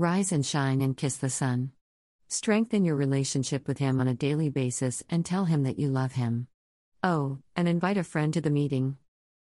Rise 0.00 0.32
and 0.32 0.46
shine 0.46 0.80
and 0.80 0.96
kiss 0.96 1.18
the 1.18 1.28
Son. 1.28 1.72
Strengthen 2.26 2.86
your 2.86 2.96
relationship 2.96 3.68
with 3.68 3.76
him 3.76 4.00
on 4.00 4.08
a 4.08 4.14
daily 4.14 4.48
basis 4.48 5.02
and 5.10 5.26
tell 5.26 5.44
him 5.44 5.64
that 5.64 5.78
you 5.78 5.90
love 5.90 6.12
him. 6.12 6.46
Oh, 7.02 7.40
and 7.54 7.68
invite 7.68 7.98
a 7.98 8.02
friend 8.02 8.32
to 8.32 8.40
the 8.40 8.48
meeting. 8.48 8.96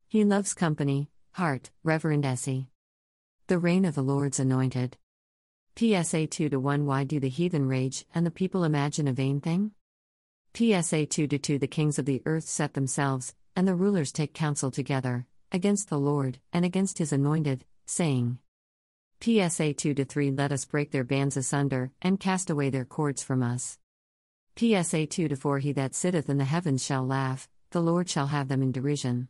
He 0.07 0.23
loves 0.23 0.53
company. 0.53 1.09
Heart, 1.31 1.71
Reverend 1.83 2.23
Essie. 2.23 2.67
The 3.47 3.57
reign 3.57 3.83
of 3.83 3.95
the 3.95 4.03
Lord's 4.03 4.39
anointed. 4.39 4.95
PSA 5.75 6.27
2 6.27 6.49
to 6.49 6.59
1 6.59 6.85
Why 6.85 7.03
do 7.03 7.19
the 7.19 7.29
heathen 7.29 7.67
rage 7.67 8.05
and 8.13 8.23
the 8.23 8.29
people 8.29 8.63
imagine 8.63 9.07
a 9.07 9.11
vain 9.11 9.41
thing? 9.41 9.71
PSA 10.53 11.07
2 11.07 11.25
to 11.29 11.39
2 11.39 11.57
The 11.57 11.65
kings 11.65 11.97
of 11.97 12.05
the 12.05 12.21
earth 12.27 12.47
set 12.47 12.75
themselves, 12.75 13.33
and 13.55 13.67
the 13.67 13.73
rulers 13.73 14.11
take 14.11 14.35
counsel 14.35 14.69
together, 14.69 15.25
against 15.51 15.89
the 15.89 15.97
Lord, 15.97 16.37
and 16.53 16.63
against 16.63 16.99
his 16.99 17.11
anointed, 17.11 17.65
saying, 17.87 18.37
PSA 19.23 19.75
2 19.75 19.93
to 19.93 20.03
3 20.03 20.31
Let 20.31 20.51
us 20.51 20.65
break 20.65 20.91
their 20.91 21.05
bands 21.05 21.37
asunder, 21.37 21.93
and 22.01 22.19
cast 22.19 22.49
away 22.49 22.69
their 22.69 22.83
cords 22.83 23.23
from 23.23 23.41
us. 23.41 23.79
PSA 24.57 25.05
2 25.05 25.29
to 25.29 25.37
4 25.37 25.59
He 25.59 25.71
that 25.71 25.95
sitteth 25.95 26.29
in 26.29 26.39
the 26.39 26.43
heavens 26.43 26.83
shall 26.83 27.07
laugh, 27.07 27.47
the 27.71 27.79
Lord 27.79 28.09
shall 28.09 28.27
have 28.27 28.49
them 28.49 28.61
in 28.61 28.73
derision. 28.73 29.29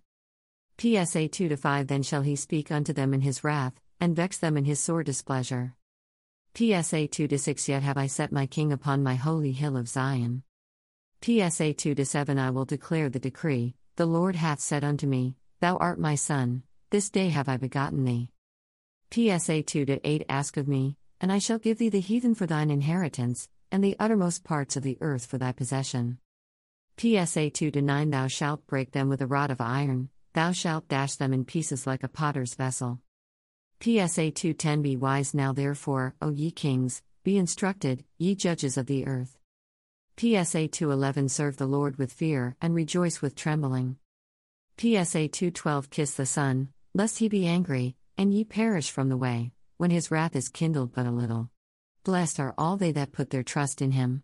PSA 0.79 1.27
2 1.27 1.48
to 1.48 1.57
5 1.57 1.85
Then 1.85 2.01
shall 2.01 2.23
he 2.23 2.35
speak 2.35 2.71
unto 2.71 2.91
them 2.91 3.13
in 3.13 3.21
his 3.21 3.43
wrath, 3.43 3.79
and 3.99 4.15
vex 4.15 4.39
them 4.39 4.57
in 4.57 4.65
his 4.65 4.79
sore 4.79 5.03
displeasure. 5.03 5.75
PSA 6.55 7.09
2 7.09 7.27
to 7.27 7.37
6 7.37 7.70
Yet 7.70 7.84
have 7.84 7.98
I 7.98 8.07
set 8.07 8.31
my 8.31 8.48
king 8.48 8.73
upon 8.73 9.03
my 9.03 9.13
holy 9.13 9.51
hill 9.51 9.77
of 9.77 9.87
Zion. 9.87 10.41
PSA 11.21 11.75
2 11.75 11.93
to 11.93 12.03
7 12.03 12.39
I 12.39 12.49
will 12.49 12.65
declare 12.65 13.09
the 13.09 13.20
decree, 13.20 13.75
the 13.98 14.07
Lord 14.07 14.37
hath 14.37 14.59
said 14.59 14.84
unto 14.84 15.05
me, 15.05 15.35
Thou 15.59 15.77
art 15.77 15.99
my 15.99 16.15
son, 16.15 16.63
this 16.89 17.12
day 17.12 17.29
have 17.29 17.48
I 17.48 17.57
begotten 17.57 18.05
thee. 18.05 18.32
PSA 19.13 19.62
2 19.62 19.85
to 19.85 19.99
8 20.03 20.26
Ask 20.27 20.58
of 20.58 20.67
me, 20.67 20.98
and 21.21 21.31
I 21.31 21.38
shall 21.38 21.59
give 21.59 21.77
thee 21.77 21.90
the 21.90 21.99
heathen 21.99 22.34
for 22.34 22.48
thine 22.48 22.71
inheritance, 22.71 23.48
and 23.71 23.84
the 23.84 23.95
uttermost 23.99 24.44
parts 24.44 24.76
of 24.76 24.81
the 24.81 24.98
earth 25.02 25.27
for 25.27 25.37
thy 25.37 25.51
possession. 25.51 26.18
PSA 26.98 27.52
2 27.52 27.70
to 27.70 27.82
9 27.84 28.10
Thou 28.10 28.26
shalt 28.26 28.65
break 28.65 28.90
them 28.90 29.10
with 29.10 29.21
a 29.21 29.27
rod 29.27 29.52
of 29.52 29.62
iron, 29.62 30.10
thou 30.34 30.52
shalt 30.52 30.87
dash 30.87 31.13
them 31.18 31.32
in 31.32 31.46
pieces 31.46 31.85
like 31.85 32.02
a 32.02 32.07
potter's 32.07 32.55
vessel. 32.55 33.02
PSA 33.82 34.32
2:10 34.32 34.82
Be 34.82 34.98
wise 34.98 35.35
now 35.35 35.54
therefore, 35.54 36.15
O 36.20 36.32
ye 36.32 36.49
kings, 36.49 37.04
be 37.24 37.37
instructed, 37.37 38.04
ye 38.18 38.34
judges 38.34 38.77
of 38.77 38.87
the 38.87 39.05
earth. 39.05 39.37
PSA 40.18 40.70
2:11 40.70 41.30
Serve 41.30 41.57
the 41.57 41.68
Lord 41.68 41.98
with 41.98 42.12
fear 42.12 42.57
and 42.59 42.74
rejoice 42.74 43.21
with 43.21 43.35
trembling. 43.35 43.98
PSA 44.80 45.30
2:12 45.30 45.91
Kiss 45.91 46.15
the 46.15 46.26
Son, 46.26 46.70
lest 46.96 47.20
he 47.20 47.30
be 47.30 47.46
angry, 47.46 47.96
and 48.17 48.33
ye 48.33 48.43
perish 48.43 48.91
from 48.91 49.09
the 49.09 49.17
way, 49.17 49.51
when 49.77 49.91
his 49.91 50.11
wrath 50.11 50.35
is 50.35 50.49
kindled 50.49 50.93
but 50.93 51.05
a 51.05 51.11
little. 51.11 51.49
Blessed 52.03 52.39
are 52.39 52.53
all 52.57 52.77
they 52.77 52.91
that 52.91 53.11
put 53.11 53.29
their 53.29 53.43
trust 53.43 53.81
in 53.81 53.91
him. 53.91 54.23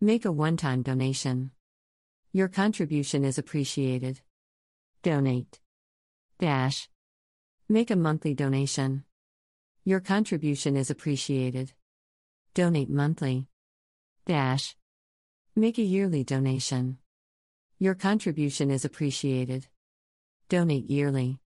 Make 0.00 0.24
a 0.24 0.32
one 0.32 0.56
time 0.56 0.82
donation. 0.82 1.50
Your 2.32 2.48
contribution 2.48 3.24
is 3.24 3.38
appreciated. 3.38 4.20
Donate. 5.02 5.60
Dash. 6.38 6.88
Make 7.68 7.90
a 7.90 7.96
monthly 7.96 8.34
donation. 8.34 9.04
Your 9.84 10.00
contribution 10.00 10.76
is 10.76 10.90
appreciated. 10.90 11.72
Donate 12.52 12.90
monthly. 12.90 13.46
Dash. 14.26 14.76
Make 15.54 15.78
a 15.78 15.82
yearly 15.82 16.24
donation. 16.24 16.98
Your 17.78 17.94
contribution 17.94 18.70
is 18.70 18.84
appreciated. 18.84 19.68
Donate 20.48 20.90
yearly. 20.90 21.38